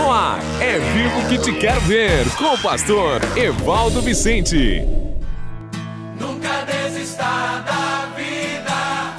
No 0.00 0.10
ar, 0.10 0.40
é 0.62 0.78
vivo 0.78 1.28
que 1.28 1.36
te 1.36 1.52
quero 1.52 1.82
ver, 1.82 2.26
com 2.36 2.54
o 2.54 2.58
pastor 2.58 3.20
Evaldo 3.36 4.00
Vicente. 4.00 4.82
Nunca 6.18 6.64
desista 6.64 7.22
da 7.66 8.08
vida. 8.16 9.14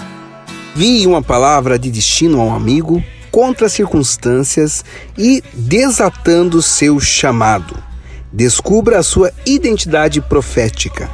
Vi 0.76 1.06
uma 1.06 1.22
palavra 1.22 1.78
de 1.78 1.92
destino 1.92 2.42
a 2.42 2.46
um 2.46 2.56
amigo 2.56 3.04
contra 3.30 3.68
as 3.68 3.74
circunstâncias 3.74 4.84
e 5.16 5.44
desatando 5.54 6.64
seu 6.64 7.00
chamado. 7.00 7.78
Descubra 8.34 8.98
a 8.98 9.04
sua 9.04 9.32
identidade 9.46 10.20
profética 10.20 11.12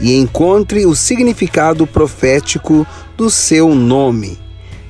e 0.00 0.16
encontre 0.16 0.86
o 0.86 0.96
significado 0.96 1.86
profético 1.86 2.86
do 3.18 3.28
seu 3.28 3.74
nome. 3.74 4.38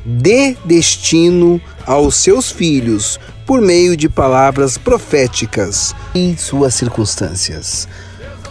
Dê 0.04 0.56
destino 0.64 1.60
aos 1.86 2.14
seus 2.14 2.50
filhos 2.50 3.20
por 3.46 3.60
meio 3.60 3.96
de 3.96 4.08
palavras 4.08 4.78
proféticas 4.78 5.94
em 6.14 6.36
suas 6.36 6.74
circunstâncias. 6.74 7.86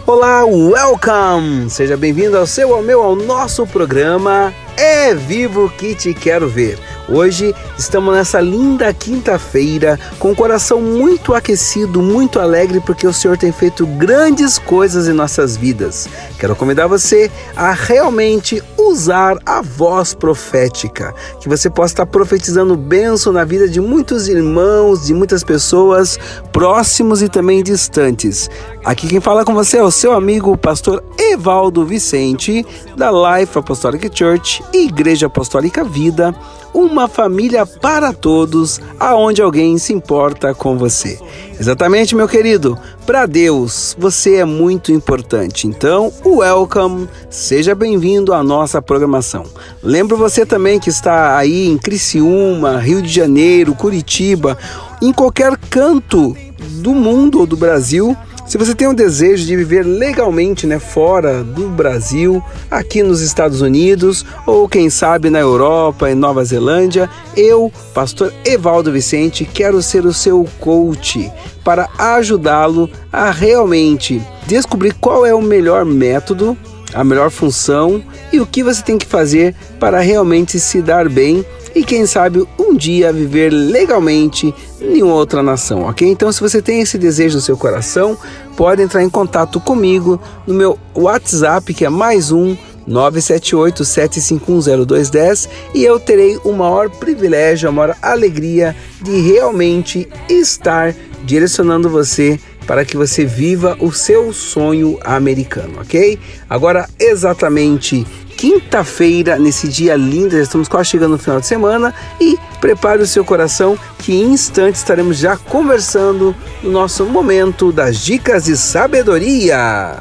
Olá, 0.06 0.44
welcome! 0.44 1.70
Seja 1.70 1.96
bem-vindo 1.96 2.36
ao 2.36 2.46
seu, 2.46 2.74
ao 2.74 2.82
meu, 2.82 3.02
ao 3.02 3.14
nosso 3.14 3.66
programa 3.66 4.52
É 4.76 5.14
Vivo 5.14 5.70
que 5.70 5.94
Te 5.94 6.14
Quero 6.14 6.48
Ver. 6.48 6.78
Hoje 7.10 7.52
estamos 7.76 8.14
nessa 8.14 8.40
linda 8.40 8.94
quinta-feira 8.94 9.98
com 10.20 10.30
o 10.30 10.36
coração 10.36 10.80
muito 10.80 11.34
aquecido, 11.34 12.00
muito 12.00 12.38
alegre, 12.38 12.80
porque 12.80 13.04
o 13.04 13.12
Senhor 13.12 13.36
tem 13.36 13.50
feito 13.50 13.84
grandes 13.84 14.60
coisas 14.60 15.08
em 15.08 15.12
nossas 15.12 15.56
vidas. 15.56 16.08
Quero 16.38 16.54
convidar 16.54 16.86
você 16.86 17.28
a 17.56 17.72
realmente 17.72 18.62
usar 18.78 19.38
a 19.44 19.60
voz 19.60 20.14
profética, 20.14 21.12
que 21.40 21.48
você 21.48 21.68
possa 21.68 21.94
estar 21.94 22.06
profetizando 22.06 22.76
bênção 22.76 23.32
na 23.32 23.42
vida 23.42 23.68
de 23.68 23.80
muitos 23.80 24.28
irmãos, 24.28 25.06
de 25.06 25.12
muitas 25.12 25.42
pessoas 25.42 26.16
próximos 26.52 27.22
e 27.22 27.28
também 27.28 27.60
distantes. 27.60 28.48
Aqui 28.84 29.08
quem 29.08 29.20
fala 29.20 29.44
com 29.44 29.52
você 29.52 29.78
é 29.78 29.82
o 29.82 29.90
seu 29.90 30.12
amigo, 30.12 30.52
o 30.52 30.56
pastor 30.56 31.02
Evaldo 31.18 31.84
Vicente, 31.84 32.64
da 32.96 33.10
Life 33.10 33.58
Apostolic 33.58 34.08
Church, 34.16 34.62
Igreja 34.72 35.26
Apostólica 35.26 35.82
Vida 35.82 36.32
uma 36.72 37.08
família 37.08 37.66
para 37.66 38.12
todos, 38.12 38.80
aonde 38.98 39.42
alguém 39.42 39.76
se 39.78 39.92
importa 39.92 40.54
com 40.54 40.76
você. 40.78 41.18
Exatamente, 41.58 42.14
meu 42.14 42.28
querido. 42.28 42.78
Para 43.06 43.26
Deus, 43.26 43.96
você 43.98 44.36
é 44.36 44.44
muito 44.44 44.92
importante. 44.92 45.66
Então, 45.66 46.12
welcome, 46.24 47.08
seja 47.28 47.74
bem-vindo 47.74 48.32
à 48.32 48.42
nossa 48.42 48.80
programação. 48.80 49.44
Lembro 49.82 50.16
você 50.16 50.46
também 50.46 50.78
que 50.78 50.90
está 50.90 51.36
aí 51.36 51.66
em 51.66 51.76
Criciúma, 51.76 52.78
Rio 52.78 53.02
de 53.02 53.12
Janeiro, 53.12 53.74
Curitiba, 53.74 54.56
em 55.02 55.12
qualquer 55.12 55.56
canto 55.56 56.36
do 56.80 56.94
mundo 56.94 57.40
ou 57.40 57.46
do 57.46 57.56
Brasil 57.56 58.16
se 58.50 58.58
você 58.58 58.74
tem 58.74 58.88
o 58.88 58.92
desejo 58.92 59.46
de 59.46 59.54
viver 59.54 59.84
legalmente 59.84 60.66
né, 60.66 60.80
fora 60.80 61.44
do 61.44 61.68
Brasil, 61.68 62.42
aqui 62.68 63.00
nos 63.00 63.20
Estados 63.20 63.60
Unidos 63.60 64.26
ou 64.44 64.68
quem 64.68 64.90
sabe 64.90 65.30
na 65.30 65.38
Europa, 65.38 66.10
em 66.10 66.16
Nova 66.16 66.44
Zelândia, 66.44 67.08
eu, 67.36 67.72
pastor 67.94 68.34
Evaldo 68.44 68.90
Vicente, 68.90 69.44
quero 69.44 69.80
ser 69.80 70.04
o 70.04 70.12
seu 70.12 70.44
coach 70.58 71.30
para 71.62 71.88
ajudá-lo 71.96 72.90
a 73.12 73.30
realmente 73.30 74.20
descobrir 74.48 74.94
qual 74.94 75.24
é 75.24 75.32
o 75.32 75.40
melhor 75.40 75.84
método, 75.84 76.58
a 76.92 77.04
melhor 77.04 77.30
função 77.30 78.02
e 78.32 78.40
o 78.40 78.46
que 78.46 78.64
você 78.64 78.82
tem 78.82 78.98
que 78.98 79.06
fazer 79.06 79.54
para 79.78 80.00
realmente 80.00 80.58
se 80.58 80.82
dar 80.82 81.08
bem 81.08 81.46
e 81.74 81.84
quem 81.84 82.06
sabe 82.06 82.46
um 82.58 82.76
dia 82.76 83.12
viver 83.12 83.50
legalmente 83.50 84.54
em 84.80 85.02
outra 85.02 85.42
nação, 85.42 85.82
ok? 85.82 86.08
Então, 86.08 86.32
se 86.32 86.40
você 86.40 86.62
tem 86.62 86.80
esse 86.80 86.98
desejo 86.98 87.36
no 87.36 87.40
seu 87.40 87.56
coração, 87.56 88.18
pode 88.56 88.82
entrar 88.82 89.02
em 89.02 89.10
contato 89.10 89.60
comigo 89.60 90.20
no 90.46 90.54
meu 90.54 90.78
WhatsApp, 90.94 91.72
que 91.72 91.84
é 91.84 91.88
mais 91.88 92.32
um 92.32 92.56
978-7510210 92.88 95.48
e 95.74 95.84
eu 95.84 96.00
terei 96.00 96.38
o 96.44 96.52
maior 96.52 96.88
privilégio, 96.90 97.68
a 97.68 97.72
maior 97.72 97.96
alegria 98.02 98.74
de 99.00 99.20
realmente 99.20 100.08
estar 100.28 100.92
direcionando 101.24 101.88
você 101.88 102.40
para 102.66 102.84
que 102.84 102.96
você 102.96 103.24
viva 103.24 103.76
o 103.80 103.92
seu 103.92 104.32
sonho 104.32 104.98
americano, 105.04 105.80
ok? 105.80 106.18
Agora, 106.48 106.88
exatamente 106.98 108.04
quinta-feira, 108.40 109.38
nesse 109.38 109.68
dia 109.68 109.94
lindo, 109.94 110.30
já 110.30 110.40
estamos 110.40 110.66
quase 110.66 110.88
chegando 110.88 111.10
no 111.10 111.18
final 111.18 111.38
de 111.40 111.46
semana 111.46 111.92
e 112.18 112.38
prepare 112.58 113.02
o 113.02 113.06
seu 113.06 113.22
coração 113.22 113.76
que 113.98 114.14
em 114.14 114.32
instantes 114.32 114.80
estaremos 114.80 115.18
já 115.18 115.36
conversando 115.36 116.34
no 116.62 116.70
nosso 116.70 117.04
momento 117.04 117.70
das 117.70 117.98
dicas 117.98 118.46
de 118.46 118.56
sabedoria. 118.56 119.92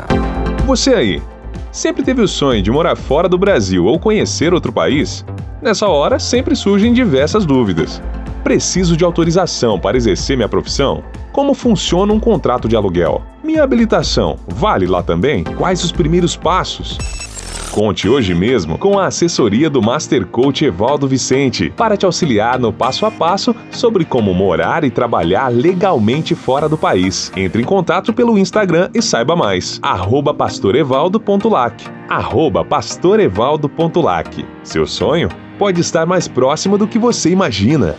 Você 0.66 0.94
aí, 0.94 1.22
sempre 1.70 2.02
teve 2.02 2.22
o 2.22 2.30
sonho 2.30 2.64
de 2.64 2.72
morar 2.72 2.96
fora 2.96 3.28
do 3.28 3.38
Brasil 3.38 3.84
ou 3.84 4.00
conhecer 4.00 4.54
outro 4.54 4.72
país? 4.72 5.26
Nessa 5.62 5.90
hora 5.90 6.18
sempre 6.18 6.56
surgem 6.56 6.94
diversas 6.94 7.46
dúvidas. 7.46 8.02
Preciso 8.42 8.96
de 8.96 9.04
autorização 9.04 9.78
para 9.78 9.98
exercer 9.98 10.38
minha 10.38 10.48
profissão? 10.48 11.04
Como 11.34 11.54
funciona 11.54 12.14
um 12.14 12.20
contrato 12.22 12.70
de 12.70 12.76
aluguel? 12.78 13.22
Minha 13.44 13.64
habilitação 13.64 14.38
vale 14.48 14.88
lá 14.88 15.04
também? 15.04 15.44
Quais 15.44 15.84
os 15.84 15.92
primeiros 15.92 16.38
passos? 16.38 16.98
Conte 17.72 18.10
hoje 18.10 18.34
mesmo 18.34 18.78
com 18.78 18.98
a 18.98 19.06
assessoria 19.06 19.70
do 19.70 19.82
Master 19.82 20.26
Coach 20.26 20.66
Evaldo 20.66 21.08
Vicente 21.08 21.70
para 21.70 21.96
te 21.96 22.06
auxiliar 22.06 22.60
no 22.60 22.74
passo 22.74 23.06
a 23.06 23.12
passo 23.12 23.56
sobre 23.70 24.04
como 24.04 24.34
morar 24.34 24.84
e 24.84 24.90
trabalhar 24.90 25.50
legalmente 25.50 26.34
fora 26.34 26.68
do 26.68 26.78
país. 26.78 27.32
Entre 27.38 27.62
em 27.62 27.66
contato 27.66 28.12
pelo 28.12 28.38
Instagram 28.38 28.90
e 28.94 29.02
saiba 29.02 29.36
mais. 29.36 29.80
Arroba 29.84 30.34
pastorevaldo.lac 30.34 31.86
Arroba 32.10 32.66
pastorevaldo.lac 32.66 34.46
Seu 34.64 34.88
sonho 34.88 35.30
pode 35.60 35.80
estar 35.80 36.08
mais 36.08 36.28
próximo 36.28 36.78
do 36.78 36.88
que 36.88 36.98
você 36.98 37.30
imagina. 37.30 37.96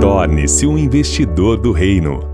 Torne-se 0.00 0.66
um 0.66 0.78
investidor 0.78 1.58
do 1.58 1.72
reino. 1.72 2.33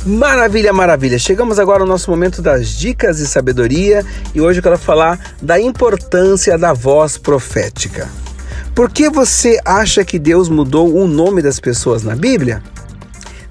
Maravilha, 0.06 0.72
maravilha! 0.72 1.20
Chegamos 1.20 1.60
agora 1.60 1.84
ao 1.84 1.88
nosso 1.88 2.10
momento 2.10 2.42
das 2.42 2.70
dicas 2.70 3.18
de 3.18 3.26
sabedoria 3.26 4.06
e 4.34 4.40
hoje 4.40 4.60
eu 4.60 4.64
quero 4.64 4.78
falar 4.78 5.20
da 5.42 5.60
importância 5.60 6.58
da 6.58 6.72
voz 6.74 7.18
profética. 7.18 8.08
Por 8.76 8.90
que 8.90 9.10
você 9.10 9.60
acha 9.64 10.04
que 10.04 10.18
Deus 10.18 10.50
mudou 10.50 10.96
o 10.96 11.08
nome 11.08 11.42
das 11.42 11.60
pessoas 11.60 12.04
na 12.04 12.16
Bíblia? 12.16 12.62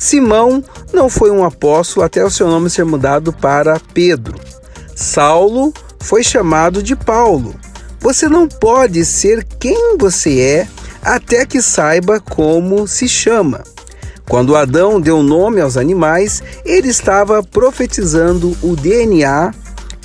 Simão 0.03 0.65
não 0.93 1.09
foi 1.09 1.31
um 1.31 1.45
apóstolo 1.45 2.05
até 2.05 2.25
o 2.25 2.29
seu 2.29 2.49
nome 2.49 2.69
ser 2.69 2.85
mudado 2.85 3.33
para 3.33 3.79
Pedro. 3.95 4.35
Saulo 4.97 5.73
foi 6.01 6.25
chamado 6.25 6.83
de 6.83 6.97
Paulo. 6.97 7.55
Você 8.01 8.29
não 8.29 8.49
pode 8.49 9.05
ser 9.05 9.45
quem 9.61 9.97
você 9.97 10.41
é 10.41 10.69
até 11.05 11.47
que 11.47 11.63
saiba 11.63 12.19
como 12.19 12.85
se 12.89 13.09
chama. 13.09 13.63
Quando 14.29 14.57
Adão 14.57 15.01
deu 15.01 15.23
nome 15.23 15.61
aos 15.61 15.77
animais, 15.77 16.43
ele 16.65 16.89
estava 16.89 17.41
profetizando 17.41 18.57
o 18.61 18.75
DNA 18.75 19.55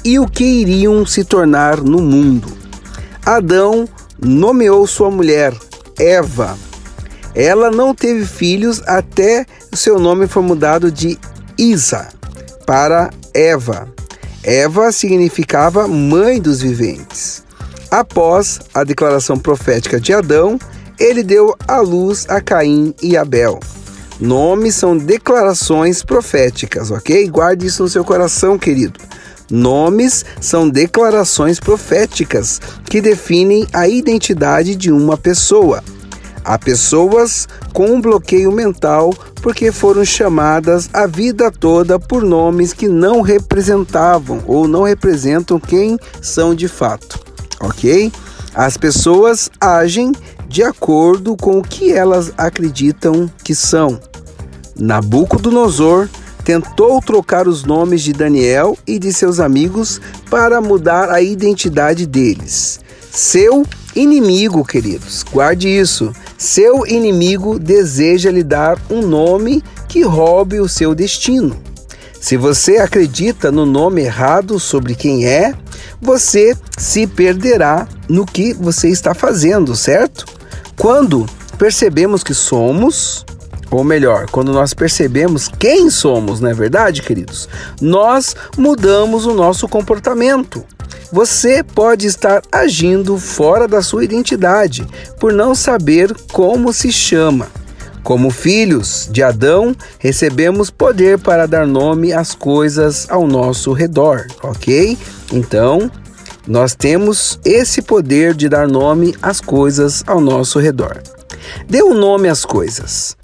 e 0.05 0.19
o 0.19 0.27
que 0.27 0.43
iriam 0.43 1.07
se 1.07 1.23
tornar 1.23 1.81
no 1.81 2.03
mundo. 2.03 2.55
Adão 3.25 3.89
nomeou 4.23 4.85
sua 4.85 5.09
mulher, 5.09 5.55
Eva. 5.97 6.55
Ela 7.33 7.71
não 7.71 7.95
teve 7.95 8.25
filhos 8.25 8.81
até 8.85 9.45
o 9.71 9.77
seu 9.77 9.99
nome 9.99 10.27
foi 10.27 10.43
mudado 10.43 10.91
de 10.91 11.17
Isa 11.57 12.07
para 12.65 13.09
Eva. 13.33 13.87
Eva 14.43 14.91
significava 14.91 15.87
mãe 15.87 16.41
dos 16.41 16.61
viventes. 16.61 17.43
Após 17.89 18.59
a 18.73 18.83
declaração 18.83 19.37
profética 19.37 19.99
de 19.99 20.13
Adão, 20.13 20.59
ele 20.99 21.23
deu 21.23 21.55
à 21.67 21.79
luz 21.79 22.25
a 22.29 22.41
Caim 22.41 22.93
e 23.01 23.15
Abel. 23.15 23.59
Nomes 24.19 24.75
são 24.75 24.97
declarações 24.97 26.03
proféticas, 26.03 26.91
ok? 26.91 27.27
Guarde 27.29 27.67
isso 27.67 27.83
no 27.83 27.89
seu 27.89 28.03
coração, 28.03 28.57
querido. 28.57 28.99
Nomes 29.49 30.25
são 30.41 30.67
declarações 30.67 31.59
proféticas 31.59 32.59
que 32.89 32.99
definem 32.99 33.67
a 33.71 33.87
identidade 33.87 34.75
de 34.75 34.91
uma 34.91 35.17
pessoa. 35.17 35.83
Há 36.47 36.57
pessoas 36.57 37.45
com 37.73 37.87
um 37.87 37.99
bloqueio 37.99 38.53
mental 38.53 39.13
porque 39.41 39.69
foram 39.69 40.05
chamadas 40.05 40.89
a 40.93 41.05
vida 41.05 41.51
toda 41.51 41.99
por 41.99 42.23
nomes 42.23 42.71
que 42.71 42.87
não 42.87 43.19
representavam 43.19 44.41
ou 44.47 44.65
não 44.65 44.83
representam 44.83 45.59
quem 45.59 45.99
são 46.21 46.55
de 46.55 46.69
fato, 46.69 47.19
ok? 47.59 48.09
As 48.55 48.77
pessoas 48.77 49.49
agem 49.59 50.13
de 50.47 50.63
acordo 50.63 51.35
com 51.35 51.59
o 51.59 51.61
que 51.61 51.91
elas 51.91 52.31
acreditam 52.37 53.29
que 53.43 53.53
são. 53.53 53.99
Nabucodonosor 54.79 56.07
tentou 56.45 57.01
trocar 57.01 57.45
os 57.45 57.65
nomes 57.65 58.01
de 58.01 58.13
Daniel 58.13 58.77
e 58.87 58.97
de 58.97 59.11
seus 59.11 59.41
amigos 59.41 59.99
para 60.29 60.61
mudar 60.61 61.09
a 61.09 61.21
identidade 61.21 62.05
deles. 62.07 62.79
Seu 63.11 63.65
inimigo, 63.97 64.63
queridos, 64.63 65.23
guarde 65.23 65.67
isso. 65.67 66.13
Seu 66.37 66.85
inimigo 66.85 67.57
deseja 67.57 68.29
lhe 68.29 68.43
dar 68.43 68.77
um 68.89 69.01
nome 69.01 69.63
que 69.87 70.03
roube 70.03 70.59
o 70.59 70.69
seu 70.69 70.93
destino. 70.93 71.57
Se 72.19 72.37
você 72.37 72.77
acredita 72.77 73.51
no 73.51 73.65
nome 73.65 74.03
errado 74.03 74.59
sobre 74.59 74.95
quem 74.95 75.25
é, 75.25 75.53
você 76.01 76.55
se 76.77 77.07
perderá 77.07 77.87
no 78.07 78.25
que 78.25 78.53
você 78.53 78.89
está 78.89 79.13
fazendo, 79.13 79.75
certo? 79.75 80.25
Quando 80.77 81.25
percebemos 81.57 82.23
que 82.23 82.33
somos, 82.33 83.25
ou 83.69 83.83
melhor, 83.83 84.29
quando 84.29 84.51
nós 84.51 84.73
percebemos 84.73 85.47
quem 85.47 85.89
somos, 85.89 86.39
não 86.39 86.49
é 86.49 86.53
verdade, 86.53 87.01
queridos? 87.01 87.49
Nós 87.81 88.35
mudamos 88.57 89.25
o 89.25 89.33
nosso 89.33 89.67
comportamento. 89.67 90.63
Você 91.11 91.63
pode 91.63 92.05
estar 92.05 92.41
agindo 92.51 93.17
fora 93.17 93.67
da 93.67 93.81
sua 93.81 94.03
identidade 94.03 94.85
por 95.19 95.31
não 95.31 95.55
saber 95.55 96.13
como 96.31 96.73
se 96.73 96.91
chama. 96.91 97.47
Como 98.03 98.29
filhos 98.29 99.07
de 99.11 99.23
Adão, 99.23 99.75
recebemos 99.99 100.69
poder 100.69 101.17
para 101.17 101.45
dar 101.45 101.65
nome 101.65 102.13
às 102.13 102.33
coisas 102.33 103.05
ao 103.09 103.27
nosso 103.27 103.73
redor, 103.73 104.27
ok? 104.43 104.97
Então, 105.31 105.91
nós 106.47 106.73
temos 106.73 107.39
esse 107.43 107.81
poder 107.81 108.33
de 108.33 108.47
dar 108.47 108.67
nome 108.67 109.15
às 109.21 109.41
coisas 109.41 110.03
ao 110.07 110.21
nosso 110.21 110.59
redor. 110.59 111.01
Dê 111.67 111.83
um 111.83 111.93
nome 111.93 112.29
às 112.29 112.45
coisas. 112.45 113.17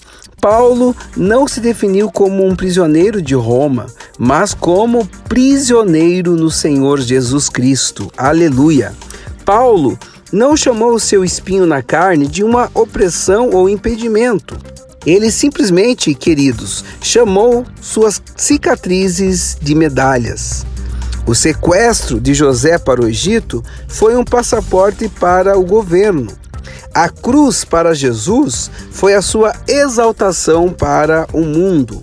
Paulo 0.44 0.94
não 1.16 1.48
se 1.48 1.62
definiu 1.62 2.12
como 2.12 2.46
um 2.46 2.54
prisioneiro 2.54 3.22
de 3.22 3.34
Roma, 3.34 3.86
mas 4.20 4.54
como 4.54 5.08
prisioneiro 5.30 6.36
no 6.36 6.52
Senhor 6.52 7.00
Jesus 7.00 7.48
Cristo. 7.48 8.12
Aleluia! 8.18 8.92
Paulo 9.46 9.98
não 10.34 10.58
chamou 10.58 10.96
o 10.96 11.00
seu 11.00 11.24
espinho 11.24 11.66
na 11.66 11.82
carne 11.82 12.28
de 12.28 12.44
uma 12.44 12.70
opressão 12.74 13.52
ou 13.52 13.70
impedimento. 13.70 14.58
Ele 15.06 15.32
simplesmente, 15.32 16.14
queridos, 16.14 16.84
chamou 17.02 17.66
suas 17.80 18.22
cicatrizes 18.36 19.58
de 19.62 19.74
medalhas. 19.74 20.66
O 21.26 21.34
sequestro 21.34 22.20
de 22.20 22.34
José 22.34 22.78
para 22.78 23.02
o 23.02 23.08
Egito 23.08 23.64
foi 23.88 24.18
um 24.18 24.26
passaporte 24.26 25.08
para 25.08 25.58
o 25.58 25.64
governo. 25.64 26.43
A 26.94 27.10
cruz 27.10 27.64
para 27.64 27.96
Jesus 27.96 28.70
foi 28.92 29.16
a 29.16 29.22
sua 29.22 29.52
exaltação 29.68 30.70
para 30.70 31.26
o 31.34 31.42
mundo. 31.42 32.00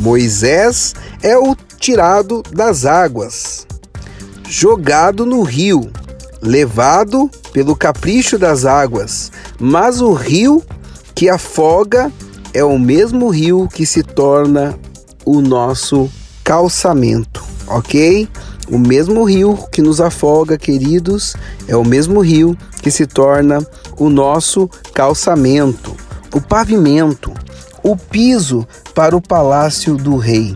Moisés 0.00 0.92
é 1.22 1.38
o 1.38 1.54
tirado 1.78 2.42
das 2.50 2.84
águas, 2.84 3.64
jogado 4.48 5.24
no 5.24 5.42
rio, 5.42 5.88
levado 6.42 7.30
pelo 7.52 7.76
capricho 7.76 8.36
das 8.36 8.64
águas, 8.64 9.30
mas 9.60 10.00
o 10.00 10.12
rio 10.12 10.60
que 11.14 11.28
afoga 11.28 12.10
é 12.52 12.64
o 12.64 12.76
mesmo 12.76 13.28
rio 13.28 13.68
que 13.72 13.86
se 13.86 14.02
torna 14.02 14.76
o 15.24 15.40
nosso 15.40 16.10
calçamento, 16.42 17.44
ok? 17.68 18.28
O 18.68 18.78
mesmo 18.78 19.22
rio 19.22 19.56
que 19.70 19.80
nos 19.80 20.00
afoga, 20.00 20.58
queridos, 20.58 21.36
é 21.68 21.76
o 21.76 21.84
mesmo 21.84 22.20
rio 22.20 22.56
que 22.84 22.90
se 22.90 23.06
torna 23.06 23.66
o 23.96 24.10
nosso 24.10 24.68
calçamento, 24.92 25.96
o 26.34 26.38
pavimento, 26.38 27.32
o 27.82 27.96
piso 27.96 28.68
para 28.94 29.16
o 29.16 29.22
palácio 29.22 29.96
do 29.96 30.18
rei. 30.18 30.54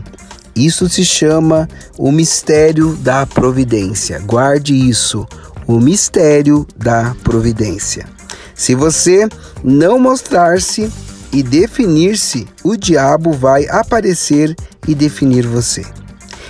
Isso 0.55 0.87
se 0.87 1.03
chama 1.03 1.67
o 1.97 2.11
mistério 2.11 2.93
da 2.97 3.25
providência. 3.25 4.19
Guarde 4.19 4.75
isso, 4.75 5.27
o 5.65 5.79
mistério 5.79 6.67
da 6.77 7.15
providência. 7.23 8.05
Se 8.53 8.75
você 8.75 9.27
não 9.63 9.97
mostrar-se 9.97 10.87
e 11.33 11.41
definir-se, 11.41 12.47
o 12.63 12.77
diabo 12.77 13.31
vai 13.31 13.67
aparecer 13.69 14.55
e 14.87 14.93
definir 14.93 15.47
você. 15.47 15.83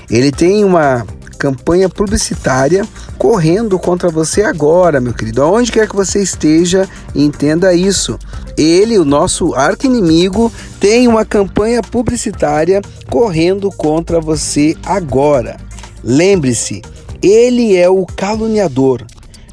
Ele 0.09 0.29
tem 0.29 0.65
uma 0.65 1.07
campanha 1.39 1.87
publicitária 1.87 2.85
correndo 3.17 3.79
contra 3.79 4.09
você 4.09 4.43
agora, 4.43 4.99
meu 4.99 5.13
querido. 5.13 5.41
Aonde 5.41 5.71
quer 5.71 5.87
que 5.87 5.95
você 5.95 6.21
esteja, 6.21 6.87
entenda 7.15 7.73
isso. 7.73 8.19
Ele, 8.57 8.99
o 8.99 9.05
nosso 9.05 9.55
arqui-inimigo, 9.55 10.51
tem 10.81 11.07
uma 11.07 11.23
campanha 11.23 11.81
publicitária 11.81 12.81
correndo 13.09 13.71
contra 13.71 14.19
você 14.19 14.75
agora. 14.85 15.57
Lembre-se, 16.03 16.81
ele 17.21 17.75
é 17.77 17.89
o 17.89 18.05
caluniador. 18.05 19.05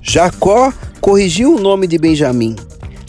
Jacó 0.03 0.73
corrigiu 1.01 1.55
o 1.55 1.61
nome 1.61 1.87
de 1.87 1.99
Benjamim. 1.99 2.57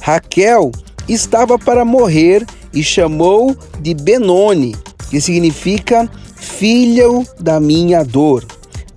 Raquel 0.01 0.71
estava 1.09 1.57
para 1.57 1.83
morrer 1.83 2.45
e 2.71 2.83
chamou 2.83 3.57
de 3.79 3.93
Benoni, 3.95 4.75
que 5.09 5.19
significa 5.19 6.09
filho 6.35 7.25
da 7.39 7.59
minha 7.59 8.03
dor. 8.03 8.45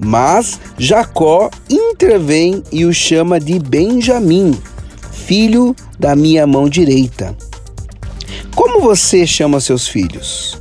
Mas 0.03 0.59
Jacó 0.79 1.51
intervém 1.69 2.63
e 2.73 2.87
o 2.87 2.93
chama 2.93 3.39
de 3.39 3.59
Benjamim, 3.59 4.59
filho 5.13 5.77
da 5.99 6.17
minha 6.17 6.47
mão 6.47 6.69
direita. 6.69 7.37
Como 8.55 8.81
você 8.81 9.27
chama 9.27 9.61
seus 9.61 9.87
filhos? 9.87 10.59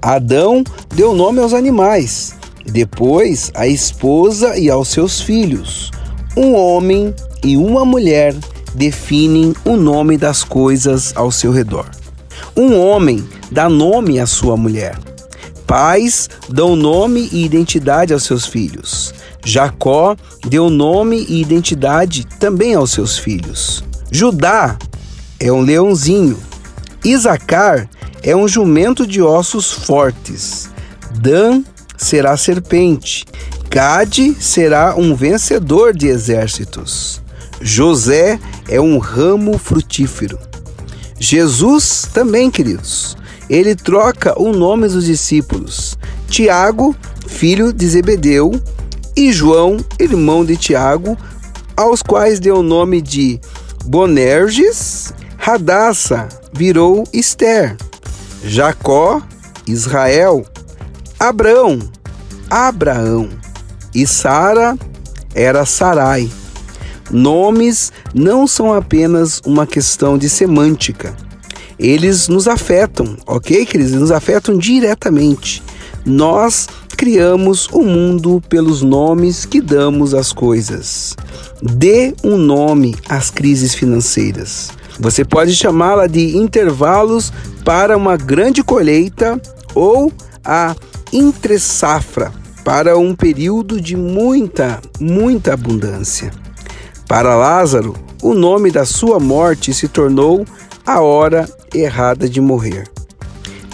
Adão 0.00 0.64
deu 0.94 1.12
nome 1.14 1.40
aos 1.40 1.52
animais, 1.52 2.34
depois 2.64 3.50
à 3.54 3.66
esposa 3.68 4.58
e 4.58 4.70
aos 4.70 4.88
seus 4.88 5.20
filhos. 5.20 5.90
Um 6.36 6.54
homem 6.54 7.14
e 7.44 7.56
uma 7.56 7.84
mulher 7.84 8.34
definem 8.74 9.54
o 9.64 9.76
nome 9.76 10.16
das 10.16 10.42
coisas 10.42 11.12
ao 11.16 11.30
seu 11.30 11.52
redor. 11.52 11.90
Um 12.56 12.78
homem 12.78 13.26
dá 13.50 13.68
nome 13.68 14.18
à 14.18 14.26
sua 14.26 14.56
mulher. 14.56 14.98
Pais 15.68 16.30
dão 16.48 16.74
nome 16.74 17.28
e 17.30 17.44
identidade 17.44 18.14
aos 18.14 18.22
seus 18.24 18.46
filhos. 18.46 19.12
Jacó 19.44 20.16
deu 20.46 20.70
nome 20.70 21.26
e 21.28 21.42
identidade 21.42 22.26
também 22.40 22.74
aos 22.74 22.90
seus 22.90 23.18
filhos. 23.18 23.84
Judá 24.10 24.78
é 25.38 25.52
um 25.52 25.60
leãozinho. 25.60 26.38
Isacar 27.04 27.86
é 28.22 28.34
um 28.34 28.48
jumento 28.48 29.06
de 29.06 29.20
ossos 29.20 29.70
fortes. 29.70 30.70
Dan 31.20 31.62
será 31.98 32.34
serpente. 32.38 33.26
Gade 33.68 34.34
será 34.40 34.96
um 34.96 35.14
vencedor 35.14 35.94
de 35.94 36.06
exércitos. 36.06 37.20
José 37.60 38.40
é 38.70 38.80
um 38.80 38.96
ramo 38.96 39.58
frutífero. 39.58 40.38
Jesus 41.20 42.08
também, 42.10 42.50
queridos, 42.50 43.18
ele 43.48 43.74
troca 43.74 44.40
o 44.40 44.52
nome 44.52 44.88
dos 44.88 45.04
discípulos: 45.04 45.98
Tiago, 46.28 46.94
filho 47.26 47.72
de 47.72 47.88
Zebedeu, 47.88 48.60
e 49.16 49.32
João, 49.32 49.78
irmão 49.98 50.44
de 50.44 50.56
Tiago, 50.56 51.16
aos 51.76 52.02
quais 52.02 52.38
deu 52.38 52.56
o 52.58 52.62
nome 52.62 53.00
de 53.00 53.40
Bonerges, 53.84 55.12
Radassa, 55.36 56.28
virou 56.52 57.04
Esther, 57.12 57.76
Jacó, 58.44 59.22
Israel, 59.66 60.44
Abraão, 61.18 61.78
Abraão, 62.50 63.28
e 63.94 64.06
Sara 64.06 64.76
era 65.34 65.64
Sarai. 65.64 66.28
Nomes 67.10 67.90
não 68.14 68.46
são 68.46 68.74
apenas 68.74 69.40
uma 69.46 69.66
questão 69.66 70.18
de 70.18 70.28
semântica 70.28 71.16
eles 71.78 72.28
nos 72.28 72.48
afetam, 72.48 73.16
ok, 73.26 73.64
queridos? 73.64 73.92
Eles 73.92 74.00
nos 74.00 74.10
afetam 74.10 74.56
diretamente. 74.56 75.62
Nós 76.04 76.68
criamos 76.96 77.68
o 77.72 77.82
mundo 77.82 78.42
pelos 78.48 78.82
nomes 78.82 79.44
que 79.44 79.60
damos 79.60 80.14
às 80.14 80.32
coisas. 80.32 81.14
Dê 81.62 82.14
um 82.24 82.36
nome 82.36 82.96
às 83.08 83.30
crises 83.30 83.74
financeiras. 83.74 84.70
Você 84.98 85.24
pode 85.24 85.54
chamá-la 85.54 86.08
de 86.08 86.36
intervalos 86.36 87.32
para 87.64 87.96
uma 87.96 88.16
grande 88.16 88.64
colheita 88.64 89.40
ou 89.74 90.12
a 90.44 90.74
entre-safra 91.12 92.32
para 92.64 92.98
um 92.98 93.14
período 93.14 93.80
de 93.80 93.96
muita, 93.96 94.80
muita 94.98 95.54
abundância. 95.54 96.32
Para 97.06 97.36
Lázaro, 97.36 97.94
o 98.20 98.34
nome 98.34 98.70
da 98.70 98.84
sua 98.84 99.20
morte 99.20 99.72
se 99.72 99.86
tornou 99.86 100.44
a 100.88 101.02
hora 101.02 101.46
errada 101.74 102.26
de 102.26 102.40
morrer. 102.40 102.88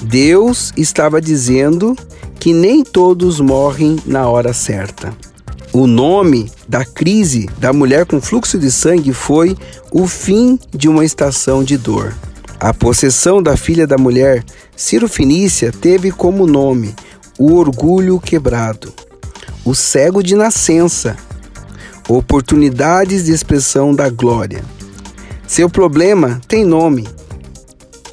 Deus 0.02 0.72
estava 0.76 1.20
dizendo 1.20 1.96
que 2.40 2.52
nem 2.52 2.82
todos 2.82 3.38
morrem 3.38 4.00
na 4.04 4.28
hora 4.28 4.52
certa. 4.52 5.14
O 5.72 5.86
nome 5.86 6.50
da 6.68 6.84
crise 6.84 7.48
da 7.56 7.72
mulher 7.72 8.04
com 8.04 8.20
fluxo 8.20 8.58
de 8.58 8.68
sangue 8.68 9.12
foi 9.12 9.56
o 9.92 10.08
fim 10.08 10.58
de 10.72 10.88
uma 10.88 11.04
estação 11.04 11.62
de 11.62 11.78
dor. 11.78 12.12
A 12.58 12.74
possessão 12.74 13.40
da 13.40 13.56
filha 13.56 13.86
da 13.86 13.96
mulher, 13.96 14.44
Ciro 14.76 15.06
Finícia, 15.06 15.70
teve 15.70 16.10
como 16.10 16.48
nome 16.48 16.96
o 17.38 17.54
orgulho 17.54 18.18
quebrado, 18.18 18.92
o 19.64 19.72
cego 19.72 20.20
de 20.20 20.34
nascença, 20.34 21.16
oportunidades 22.08 23.26
de 23.26 23.32
expressão 23.32 23.94
da 23.94 24.10
glória. 24.10 24.64
Seu 25.54 25.70
problema 25.70 26.40
tem 26.48 26.64
nome: 26.64 27.06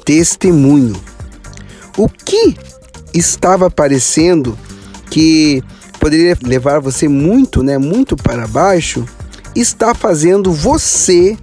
testemunho. 0.04 0.94
O 1.98 2.08
que 2.08 2.56
estava 3.12 3.68
parecendo 3.68 4.56
que 5.10 5.60
poderia 5.98 6.38
levar 6.44 6.78
você 6.78 7.08
muito, 7.08 7.60
né, 7.60 7.78
muito 7.78 8.14
para 8.14 8.46
baixo, 8.46 9.04
está 9.56 9.92
fazendo 9.92 10.52
você 10.52 11.36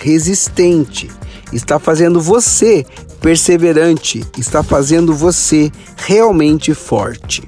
resistente, 0.00 1.10
está 1.52 1.78
fazendo 1.78 2.22
você 2.22 2.86
perseverante, 3.20 4.24
está 4.38 4.62
fazendo 4.62 5.14
você 5.14 5.70
realmente 6.06 6.72
forte. 6.72 7.42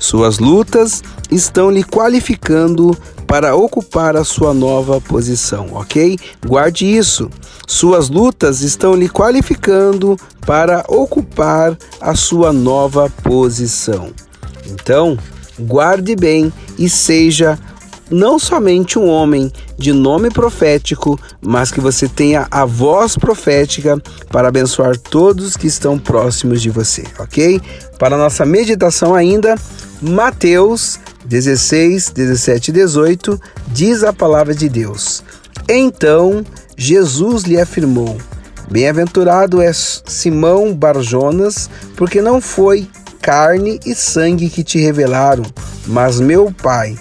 Suas 0.00 0.40
lutas 0.40 1.04
estão 1.30 1.70
lhe 1.70 1.84
qualificando 1.84 2.96
para 3.26 3.54
ocupar 3.54 4.16
a 4.16 4.24
sua 4.24 4.54
nova 4.54 5.00
posição, 5.00 5.68
ok? 5.72 6.18
Guarde 6.46 6.86
isso. 6.86 7.28
Suas 7.66 8.08
lutas 8.08 8.62
estão 8.62 8.94
lhe 8.94 9.08
qualificando 9.08 10.16
para 10.46 10.84
ocupar 10.88 11.76
a 12.00 12.14
sua 12.14 12.52
nova 12.52 13.10
posição. 13.22 14.10
Então, 14.66 15.18
guarde 15.58 16.16
bem 16.16 16.52
e 16.78 16.88
seja 16.88 17.58
não 18.10 18.38
somente 18.38 18.98
um 18.98 19.06
homem 19.06 19.52
de 19.76 19.92
nome 19.92 20.30
profético, 20.30 21.18
mas 21.40 21.70
que 21.70 21.80
você 21.80 22.08
tenha 22.08 22.46
a 22.50 22.64
voz 22.64 23.16
profética 23.16 24.00
para 24.30 24.48
abençoar 24.48 24.96
todos 24.96 25.56
que 25.56 25.66
estão 25.66 25.98
próximos 25.98 26.62
de 26.62 26.70
você, 26.70 27.04
ok? 27.18 27.60
Para 27.98 28.16
nossa 28.16 28.46
meditação 28.46 29.14
ainda, 29.14 29.54
Mateus 30.00 31.00
16, 31.24 32.10
17 32.10 32.70
e 32.70 32.74
18 32.74 33.40
diz 33.68 34.04
a 34.04 34.12
palavra 34.12 34.54
de 34.54 34.68
Deus. 34.68 35.24
Então 35.68 36.44
Jesus 36.76 37.42
lhe 37.42 37.60
afirmou: 37.60 38.16
Bem-aventurado 38.70 39.60
és 39.60 40.02
Simão 40.06 40.72
Barjonas, 40.72 41.68
porque 41.96 42.22
não 42.22 42.40
foi 42.40 42.88
carne 43.20 43.80
e 43.84 43.94
sangue 43.94 44.48
que 44.48 44.62
te 44.62 44.78
revelaram, 44.78 45.44
mas 45.86 46.20
meu 46.20 46.52
Pai 46.52 46.96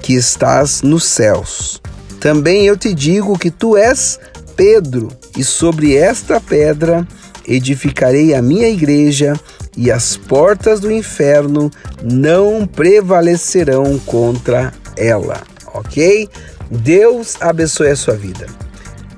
que 0.00 0.14
estás 0.14 0.82
nos 0.82 1.04
céus. 1.04 1.80
Também 2.20 2.66
eu 2.66 2.76
te 2.76 2.92
digo 2.94 3.38
que 3.38 3.50
tu 3.50 3.76
és 3.76 4.18
Pedro, 4.56 5.08
e 5.36 5.42
sobre 5.42 5.96
esta 5.96 6.40
pedra 6.40 7.06
edificarei 7.46 8.34
a 8.34 8.40
minha 8.40 8.68
igreja, 8.68 9.34
e 9.76 9.90
as 9.90 10.16
portas 10.16 10.80
do 10.80 10.90
inferno 10.90 11.70
não 12.02 12.66
prevalecerão 12.66 13.98
contra 14.00 14.72
ela. 14.96 15.42
Ok? 15.72 16.28
Deus 16.70 17.36
abençoe 17.40 17.90
a 17.90 17.96
sua 17.96 18.14
vida. 18.14 18.46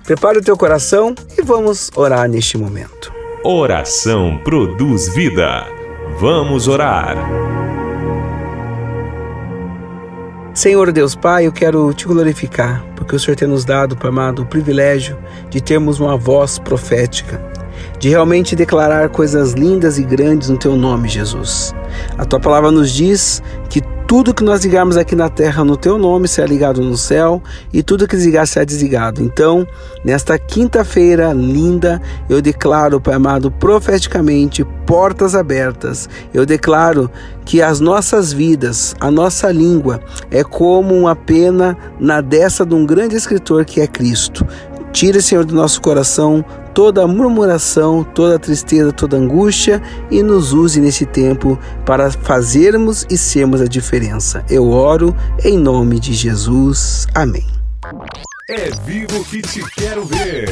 Prepare 0.05 0.39
o 0.39 0.43
teu 0.43 0.57
coração 0.57 1.15
e 1.37 1.43
vamos 1.43 1.91
orar 1.97 2.29
neste 2.29 2.57
momento. 2.57 3.13
Oração 3.43 4.41
produz 4.43 5.09
vida. 5.15 5.67
Vamos 6.19 6.69
orar. 6.69 7.17
Senhor 10.55 10.91
Deus 10.91 11.15
Pai, 11.15 11.47
eu 11.47 11.53
quero 11.53 11.93
te 11.93 12.07
glorificar, 12.07 12.83
porque 12.97 13.15
o 13.15 13.21
Senhor 13.21 13.37
tem 13.37 13.47
nos 13.47 13.65
dado, 13.65 13.97
amado, 14.09 14.43
o 14.43 14.47
privilégio 14.47 15.19
de 15.51 15.61
termos 15.61 16.01
uma 16.01 16.17
voz 16.17 16.59
profética, 16.59 17.39
de 17.99 18.09
realmente 18.09 18.57
declarar 18.57 19.09
coisas 19.09 19.53
lindas 19.53 19.99
e 19.99 20.03
grandes 20.03 20.49
no 20.49 20.59
Teu 20.59 20.77
nome, 20.77 21.09
Jesus. 21.09 21.75
A 22.19 22.25
Tua 22.25 22.41
palavra 22.41 22.71
nos 22.71 22.91
diz 22.91 23.43
que 23.69 23.81
tudo 24.07 24.33
que 24.33 24.45
nós 24.45 24.65
ligarmos 24.65 24.97
aqui 24.97 25.17
na 25.17 25.29
terra 25.29 25.65
no 25.65 25.77
teu 25.77 25.99
nome 25.99 26.29
será 26.29 26.47
ligado 26.47 26.81
no 26.81 26.97
céu 26.97 27.43
e 27.73 27.83
tudo 27.83 28.07
que 28.07 28.15
desligar 28.15 28.47
será 28.47 28.65
desligado. 28.65 29.21
Então, 29.21 29.67
nesta 30.05 30.39
quinta-feira 30.39 31.33
linda, 31.33 32.01
eu 32.29 32.41
declaro, 32.41 33.01
Pai 33.01 33.15
amado, 33.15 33.51
profeticamente, 33.51 34.65
portas 34.87 35.35
abertas. 35.35 36.09
Eu 36.33 36.47
declaro 36.47 37.11
que 37.45 37.61
as 37.61 37.81
nossas 37.81 38.33
vidas, 38.33 38.95
a 39.01 39.11
nossa 39.11 39.51
língua, 39.51 40.01
é 40.31 40.45
como 40.45 40.95
uma 40.95 41.17
pena 41.17 41.77
na 41.99 42.21
dessa 42.21 42.65
de 42.65 42.75
um 42.75 42.87
grande 42.87 43.17
escritor 43.17 43.65
que 43.65 43.81
é 43.81 43.89
Cristo. 43.89 44.47
Tire, 44.93 45.21
Senhor, 45.21 45.45
do 45.45 45.55
nosso 45.55 45.81
coração 45.81 46.45
toda 46.77 47.07
murmuração, 47.07 48.05
toda 48.05 48.39
tristeza, 48.39 48.93
toda 48.93 49.17
angústia 49.17 49.83
e 50.11 50.23
nos 50.23 50.53
use 50.53 50.79
nesse 50.79 51.07
tempo 51.07 51.59
para 51.87 52.11
fazermos 52.11 53.07
e 53.09 53.17
sermos 53.17 53.63
a 53.63 53.65
diferença. 53.65 54.45
Eu 54.51 54.69
oro 54.69 55.17
em 55.43 55.57
nome 55.57 55.99
de 55.99 56.13
Jesus. 56.13 57.07
Amém. 57.15 57.47
É 58.51 58.69
vivo 58.85 59.25
que 59.25 59.41
te 59.41 59.65
quero 59.75 60.05
ver. 60.05 60.51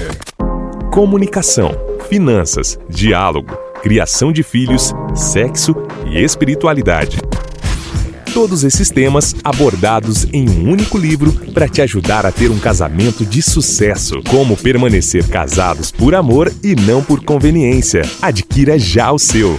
Comunicação, 0.91 1.73
finanças, 2.09 2.79
diálogo, 2.89 3.55
criação 3.83 4.33
de 4.33 4.43
filhos, 4.43 4.95
sexo 5.15 5.75
e 6.07 6.25
espiritualidade. 6.25 7.19
Todos 8.35 8.65
esses 8.65 8.91
temas 8.91 9.33
abordados 9.45 10.27
em 10.33 10.51
um 10.51 10.69
único 10.69 10.99
livro 10.99 11.33
para 11.53 11.69
te 11.69 11.81
ajudar 11.81 12.27
a 12.27 12.33
ter 12.33 12.51
um 12.51 12.59
casamento 12.59 13.25
de 13.25 13.41
sucesso. 13.41 14.21
Como 14.29 14.57
permanecer 14.57 15.29
casados 15.29 15.93
por 15.93 16.17
amor 16.17 16.53
e 16.61 16.75
não 16.75 17.01
por 17.01 17.25
conveniência. 17.25 18.03
Adquira 18.21 18.77
já 18.77 19.13
o 19.13 19.21
seu. 19.21 19.57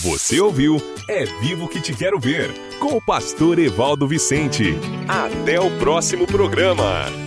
Você 0.02 0.40
ouviu 0.40 0.80
É 1.08 1.24
Vivo 1.40 1.68
que 1.68 1.80
te 1.80 1.94
quero 1.94 2.18
ver 2.18 2.52
com 2.80 2.96
o 2.96 3.04
pastor 3.04 3.58
Evaldo 3.58 4.06
Vicente. 4.06 4.78
Até 5.08 5.58
o 5.60 5.70
próximo 5.78 6.26
programa. 6.26 7.25